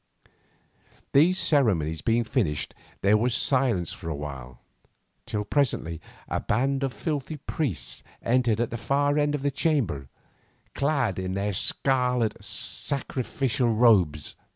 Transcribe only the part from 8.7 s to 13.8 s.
the far end of the chamber, clad in their scarlet sacrificial